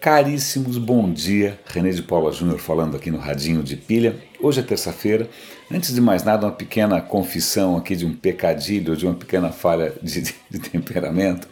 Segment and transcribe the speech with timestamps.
[0.00, 1.60] Caríssimos, bom dia.
[1.66, 4.16] René de Paula Júnior falando aqui no Radinho de Pilha.
[4.40, 5.28] Hoje é terça-feira.
[5.70, 9.92] Antes de mais nada, uma pequena confissão aqui de um pecadilho, de uma pequena falha
[10.02, 11.46] de, de, de temperamento.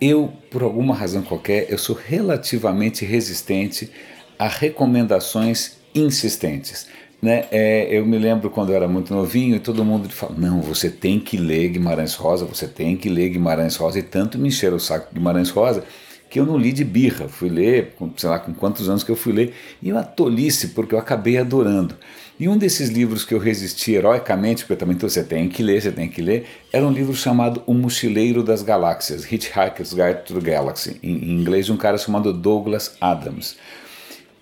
[0.00, 3.88] Eu, por alguma razão qualquer, eu sou relativamente resistente
[4.36, 6.88] a recomendações insistentes.
[7.22, 7.44] Né?
[7.52, 10.90] É, eu me lembro quando eu era muito novinho e todo mundo falava: não, você
[10.90, 14.76] tem que ler Guimarães Rosa, você tem que ler Guimarães Rosa, e tanto me encheram
[14.76, 15.84] o saco de Guimarães Rosa
[16.34, 19.14] que eu não li de birra, fui ler, sei lá com quantos anos que eu
[19.14, 21.94] fui ler, e uma tolice, porque eu acabei adorando.
[22.40, 25.80] E um desses livros que eu resisti heroicamente, porque também então, você tem que ler,
[25.80, 30.34] você tem que ler, era um livro chamado O Mochileiro das Galáxias, Hitchhiker's Guide to
[30.34, 33.54] the Galaxy, em, em inglês de um cara chamado Douglas Adams.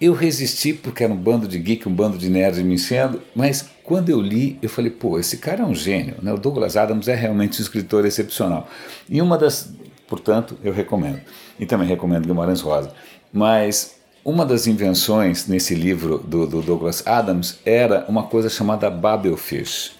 [0.01, 3.66] Eu resisti porque era um bando de geek, um bando de nerds me enchendo, mas
[3.84, 6.32] quando eu li, eu falei, pô, esse cara é um gênio, né?
[6.32, 8.66] O Douglas Adams é realmente um escritor excepcional.
[9.10, 9.70] E uma das
[10.12, 11.23] Portanto, eu recomendo.
[11.59, 12.93] E também recomendo Guimarães Rosa.
[13.32, 19.93] Mas uma das invenções nesse livro do, do Douglas Adams era uma coisa chamada Babelfish.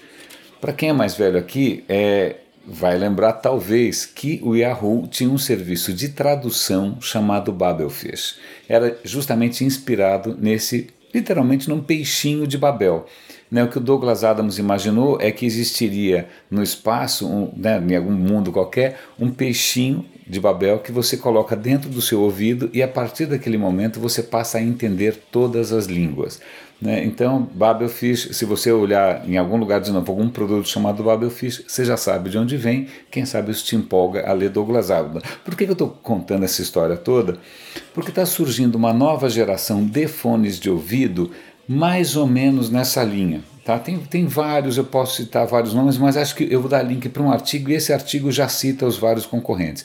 [0.61, 5.39] Para quem é mais velho aqui, é, vai lembrar talvez que o Yahoo tinha um
[5.39, 8.37] serviço de tradução chamado Babelfish.
[8.69, 13.07] Era justamente inspirado nesse, literalmente, num peixinho de Babel.
[13.51, 17.95] Né, o que o Douglas Adams imaginou é que existiria no espaço, um, né, em
[17.95, 22.83] algum mundo qualquer, um peixinho de Babel que você coloca dentro do seu ouvido e
[22.83, 26.41] a partir daquele momento você passa a entender todas as línguas.
[26.81, 27.05] Né?
[27.05, 31.85] Então, Babelfish, se você olhar em algum lugar de novo algum produto chamado Babelfish, você
[31.85, 35.23] já sabe de onde vem, quem sabe isso te empolga a ler Douglas Adams.
[35.45, 37.39] Por que eu estou contando essa história toda?
[37.95, 41.31] Porque está surgindo uma nova geração de fones de ouvido
[41.69, 43.43] mais ou menos nessa linha.
[43.65, 43.79] Tá?
[43.79, 47.09] Tem, tem vários, eu posso citar vários nomes, mas acho que eu vou dar link
[47.09, 49.85] para um artigo e esse artigo já cita os vários concorrentes.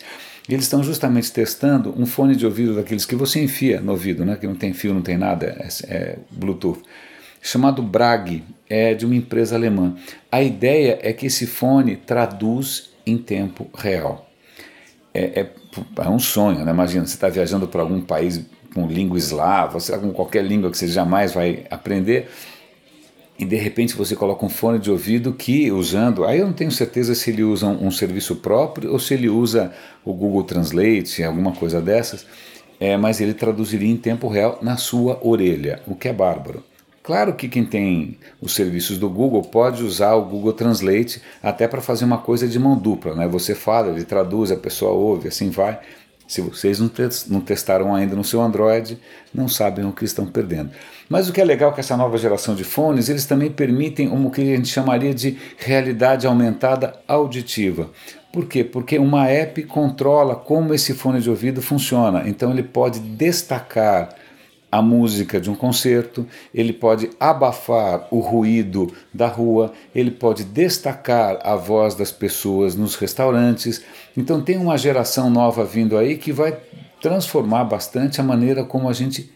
[0.50, 4.36] Eles estão justamente testando um fone de ouvido daqueles que você enfia no ouvido, né?
[4.36, 6.81] que não tem fio, não tem nada, é, é Bluetooth,
[7.42, 9.95] chamado Brag, é de uma empresa alemã.
[10.32, 14.27] A ideia é que esse fone traduz em tempo real.
[15.14, 15.49] É, é,
[15.98, 16.71] é um sonho, né?
[16.71, 18.42] imagina, você está viajando para algum país
[18.73, 22.30] com língua eslava, com qualquer língua que você jamais vai aprender,
[23.39, 26.71] e de repente você coloca um fone de ouvido que usando, aí eu não tenho
[26.71, 29.71] certeza se ele usa um, um serviço próprio ou se ele usa
[30.03, 32.26] o Google Translate, alguma coisa dessas,
[32.80, 36.64] é, mas ele traduziria em tempo real na sua orelha, o que é bárbaro.
[37.03, 41.80] Claro que quem tem os serviços do Google pode usar o Google Translate até para
[41.80, 43.26] fazer uma coisa de mão dupla, né?
[43.30, 45.80] Você fala, ele traduz, a pessoa ouve, assim vai.
[46.27, 46.92] Se vocês não,
[47.27, 48.99] não testaram ainda no seu Android,
[49.33, 50.71] não sabem o que estão perdendo.
[51.08, 54.10] Mas o que é legal é que essa nova geração de fones, eles também permitem
[54.10, 57.89] o que a gente chamaria de realidade aumentada auditiva.
[58.32, 58.64] Por quê?
[58.64, 62.27] Porque uma app controla como esse fone de ouvido funciona.
[62.27, 64.09] Então ele pode destacar
[64.72, 71.39] a música de um concerto, ele pode abafar o ruído da rua, ele pode destacar
[71.44, 73.82] a voz das pessoas nos restaurantes.
[74.16, 76.58] Então tem uma geração nova vindo aí que vai
[77.02, 79.32] transformar bastante a maneira como a gente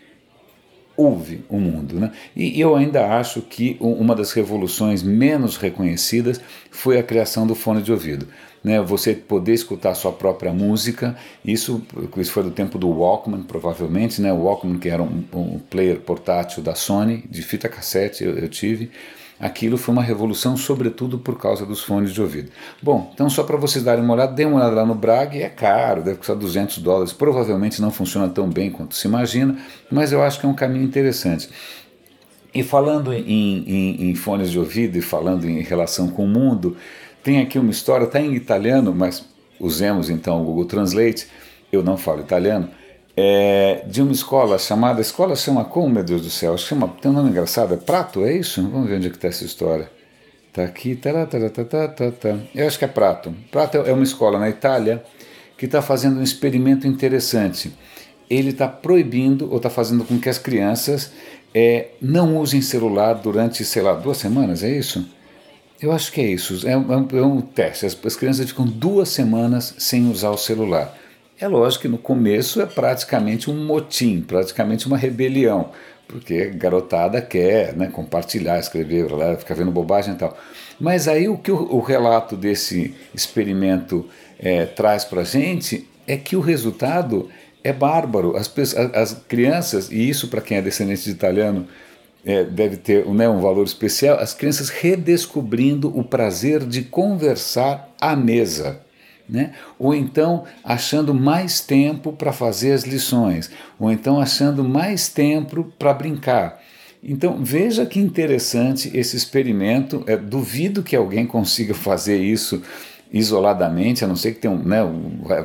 [0.97, 2.00] ouve o mundo.
[2.00, 2.12] Né?
[2.36, 7.81] E eu ainda acho que uma das revoluções menos reconhecidas foi a criação do fone
[7.81, 8.28] de ouvido
[8.63, 11.16] né, você poder escutar sua própria música.
[11.44, 11.81] Isso,
[12.17, 14.31] isso foi do tempo do Walkman, provavelmente, né?
[14.31, 18.47] O Walkman que era um, um player portátil da Sony, de fita cassete, eu, eu,
[18.47, 18.91] tive.
[19.39, 22.51] Aquilo foi uma revolução, sobretudo por causa dos fones de ouvido.
[22.79, 25.49] Bom, então só para vocês darem uma olhada, dê uma olhada lá no Brag, é
[25.49, 29.57] caro, deve custar 200 dólares, provavelmente não funciona tão bem quanto se imagina,
[29.89, 31.49] mas eu acho que é um caminho interessante.
[32.53, 36.78] E falando em, em, em fones de ouvido e falando em relação com o mundo,
[37.24, 39.26] tem aqui uma história, está em italiano, mas
[39.59, 41.28] usemos então o Google Translate,
[41.72, 42.70] eu não falo italiano,
[43.16, 46.58] é, de uma escola chamada, a escola chama como, meu Deus do céu?
[46.58, 48.62] Chama, tem um nome engraçado, é Prato, é isso?
[48.68, 49.90] Vamos ver onde é que está essa história.
[50.48, 53.34] Está aqui, tará, tará, tará, tará, eu acho que é Prato.
[53.52, 55.03] Prato é uma escola na Itália
[55.58, 57.72] que está fazendo um experimento interessante.
[58.29, 61.12] Ele está proibindo, ou está fazendo com que as crianças
[61.53, 65.06] é, não usem celular durante, sei lá, duas semanas, é isso?
[65.81, 66.67] Eu acho que é isso.
[66.67, 67.85] É um, é um teste.
[67.87, 70.95] As, as, crianças ficam duas semanas sem usar o celular.
[71.39, 75.72] É lógico que no começo é praticamente um motim, praticamente uma rebelião,
[76.07, 79.07] porque a garotada quer né, compartilhar, escrever,
[79.39, 80.37] ficar vendo bobagem e tal.
[80.79, 84.07] Mas aí o que o, o relato desse experimento
[84.37, 87.28] é, traz para a gente é que o resultado
[87.63, 88.35] é bárbaro.
[88.37, 88.53] As,
[88.93, 91.67] as crianças, e isso para quem é descendente de italiano
[92.26, 98.16] é, deve ter né, um valor especial, as crianças redescobrindo o prazer de conversar à
[98.16, 98.82] mesa.
[99.28, 99.53] Né?
[99.79, 105.94] Ou então achando mais tempo para fazer as lições, ou então achando mais tempo para
[105.94, 106.62] brincar.
[107.03, 110.03] Então veja que interessante esse experimento.
[110.06, 112.62] É, duvido que alguém consiga fazer isso
[113.11, 114.81] isoladamente, a não ser que tenha um, né,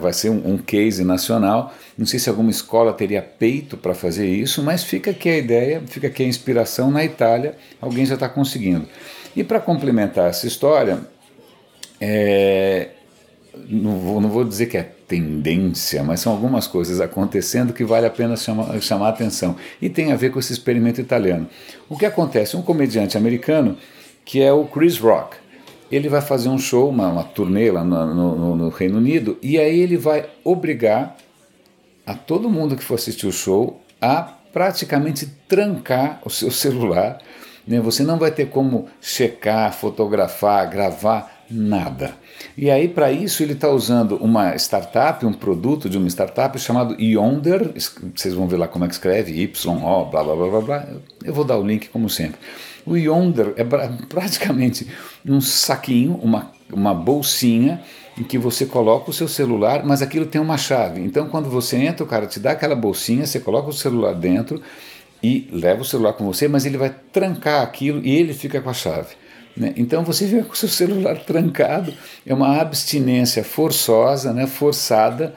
[0.00, 1.74] vai ser um, um case nacional.
[1.98, 5.82] Não sei se alguma escola teria peito para fazer isso, mas fica aqui a ideia,
[5.86, 6.90] fica aqui a inspiração.
[6.90, 8.86] Na Itália, alguém já está conseguindo.
[9.34, 11.00] E para complementar essa história,
[12.00, 12.90] é,
[13.69, 18.06] não, vou, não vou dizer que é tendência, mas são algumas coisas acontecendo que vale
[18.06, 19.56] a pena chamar, chamar atenção.
[19.82, 21.48] E tem a ver com esse experimento italiano.
[21.88, 22.56] O que acontece?
[22.56, 23.76] Um comediante americano,
[24.24, 25.36] que é o Chris Rock,
[25.90, 29.58] ele vai fazer um show, uma, uma turnê lá no, no, no Reino Unido, e
[29.58, 31.16] aí ele vai obrigar
[32.06, 37.18] a todo mundo que for assistir o show a praticamente trancar o seu celular.
[37.66, 37.80] Né?
[37.80, 42.14] Você não vai ter como checar, fotografar, gravar nada.
[42.56, 47.00] E aí, para isso, ele está usando uma startup, um produto de uma startup chamado
[47.00, 47.72] Yonder.
[48.14, 50.86] Vocês vão ver lá como é que escreve, Y-O, blá blá blá blá blá.
[51.24, 52.38] Eu vou dar o link como sempre.
[52.86, 53.64] O Yonder é
[54.08, 54.86] praticamente
[55.26, 57.82] um saquinho, uma, uma bolsinha
[58.18, 61.02] em que você coloca o seu celular, mas aquilo tem uma chave.
[61.02, 64.62] Então, quando você entra, o cara te dá aquela bolsinha, você coloca o celular dentro
[65.22, 68.70] e leva o celular com você, mas ele vai trancar aquilo e ele fica com
[68.70, 69.14] a chave.
[69.56, 69.72] Né?
[69.76, 71.92] Então você vê com o seu celular trancado,
[72.24, 74.46] é uma abstinência forçosa, né?
[74.46, 75.34] forçada,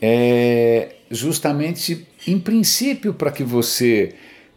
[0.00, 4.14] é, justamente em princípio para que você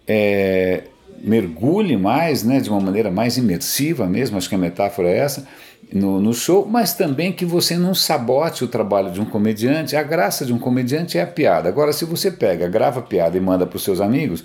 [0.07, 0.83] é,
[1.23, 5.47] mergulhe mais, né, de uma maneira mais imersiva mesmo, acho que a metáfora é essa,
[5.94, 9.95] no, no, show, mas também que você não sabote o trabalho de um comediante.
[9.95, 11.68] A graça de um comediante é a piada.
[11.68, 14.44] Agora, se você pega, grava a piada e manda para os seus amigos,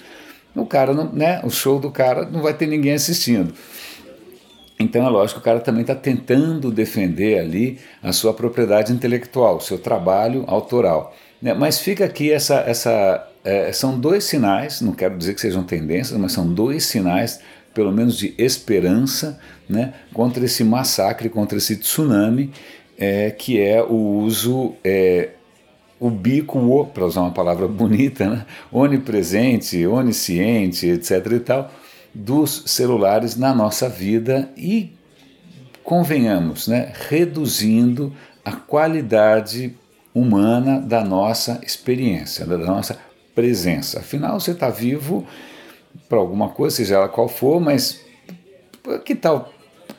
[0.54, 3.52] o cara, não, né, o show do cara não vai ter ninguém assistindo.
[4.78, 9.56] Então é lógico que o cara também está tentando defender ali a sua propriedade intelectual,
[9.56, 11.14] o seu trabalho autoral.
[11.40, 11.54] Né?
[11.54, 12.56] Mas fica aqui essa.
[12.66, 17.40] essa é, são dois sinais, não quero dizer que sejam tendências, mas são dois sinais,
[17.72, 19.38] pelo menos de esperança,
[19.68, 19.94] né?
[20.12, 22.50] contra esse massacre, contra esse tsunami,
[22.98, 24.74] é, que é o uso.
[24.82, 25.30] É,
[25.98, 28.46] ubíquo, para usar uma palavra bonita, né?
[28.70, 31.26] onipresente, onisciente, etc.
[31.32, 31.72] e tal,
[32.12, 34.92] dos celulares na nossa vida e,
[35.82, 38.12] convenhamos, né, reduzindo
[38.44, 39.74] a qualidade
[40.14, 42.98] humana da nossa experiência, da nossa
[43.36, 44.00] presença.
[44.00, 45.24] Afinal, você está vivo
[46.08, 48.00] para alguma coisa, seja ela qual for, mas
[49.04, 49.52] que tal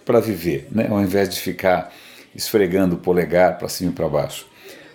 [0.03, 0.87] para viver, né?
[0.89, 1.93] ao invés de ficar
[2.33, 4.47] esfregando o polegar para cima e para baixo?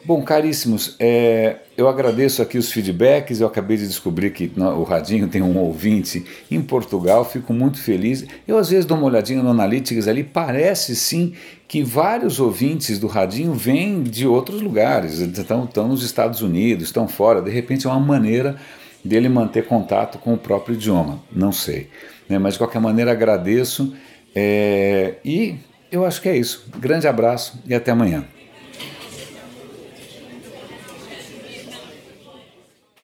[0.04, 3.40] Bom, caríssimos, é, eu agradeço aqui os feedbacks.
[3.40, 8.26] Eu acabei de descobrir que o Radinho tem um ouvinte em Portugal, fico muito feliz.
[8.46, 11.34] Eu às vezes dou uma olhadinha no Analytics ali, parece sim
[11.68, 17.06] que vários ouvintes do Radinho vêm de outros lugares, estão, estão nos Estados Unidos, estão
[17.06, 17.40] fora.
[17.40, 18.56] De repente é uma maneira
[19.04, 21.88] dele manter contato com o próprio idioma, não sei.
[22.28, 22.40] Né?
[22.40, 23.94] Mas de qualquer maneira agradeço
[24.34, 25.54] é, e
[25.92, 26.66] eu acho que é isso.
[26.76, 28.24] Grande abraço e até amanhã.